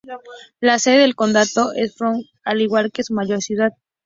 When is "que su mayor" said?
2.91-3.43